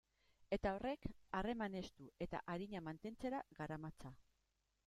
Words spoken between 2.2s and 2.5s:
eta